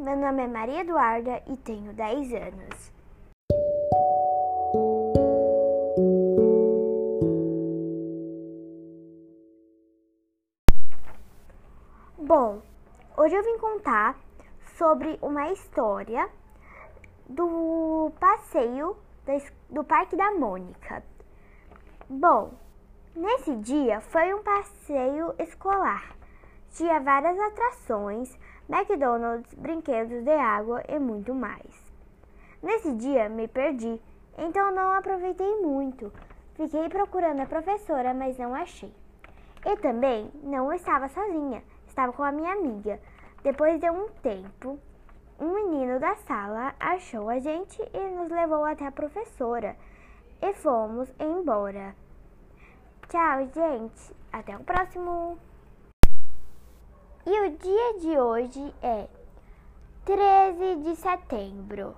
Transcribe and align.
meu 0.00 0.16
nome 0.16 0.42
é 0.42 0.46
Maria 0.46 0.80
Eduarda 0.80 1.42
e 1.46 1.58
tenho 1.58 1.92
10 1.92 2.32
anos. 2.32 2.92
Bom, 12.16 12.62
hoje 13.18 13.34
eu 13.34 13.42
vim 13.42 13.58
contar 13.58 14.18
sobre 14.78 15.18
uma 15.20 15.52
história 15.52 16.30
do 17.28 18.10
passeio 18.18 18.96
do 19.68 19.84
Parque 19.84 20.16
da 20.16 20.32
Mônica. 20.32 21.04
Bom, 22.08 22.54
nesse 23.14 23.54
dia 23.56 24.00
foi 24.00 24.32
um 24.32 24.42
passeio 24.42 25.34
escolar. 25.38 26.19
Tinha 26.70 27.00
várias 27.00 27.38
atrações, 27.38 28.38
McDonald's, 28.68 29.52
brinquedos 29.54 30.22
de 30.22 30.30
água 30.30 30.82
e 30.88 30.98
muito 30.98 31.34
mais. 31.34 31.92
Nesse 32.62 32.92
dia 32.94 33.28
me 33.28 33.48
perdi, 33.48 34.00
então 34.38 34.72
não 34.72 34.92
aproveitei 34.92 35.60
muito. 35.60 36.12
Fiquei 36.54 36.88
procurando 36.88 37.40
a 37.40 37.46
professora, 37.46 38.14
mas 38.14 38.38
não 38.38 38.54
achei. 38.54 38.94
E 39.64 39.76
também 39.76 40.30
não 40.42 40.72
estava 40.72 41.08
sozinha, 41.08 41.62
estava 41.86 42.12
com 42.12 42.22
a 42.22 42.32
minha 42.32 42.52
amiga. 42.52 43.00
Depois 43.42 43.80
de 43.80 43.90
um 43.90 44.08
tempo, 44.22 44.78
um 45.40 45.54
menino 45.54 45.98
da 45.98 46.14
sala 46.16 46.74
achou 46.78 47.28
a 47.30 47.38
gente 47.38 47.82
e 47.94 48.10
nos 48.10 48.30
levou 48.30 48.64
até 48.64 48.86
a 48.86 48.92
professora. 48.92 49.74
E 50.42 50.52
fomos 50.54 51.10
embora. 51.18 51.94
Tchau, 53.08 53.48
gente. 53.54 54.14
Até 54.32 54.56
o 54.56 54.60
próximo. 54.60 55.38
E 57.26 57.38
o 57.38 57.50
dia 57.50 57.98
de 58.00 58.18
hoje 58.18 58.74
é 58.82 59.06
13 60.06 60.76
de 60.76 60.96
setembro. 60.96 61.94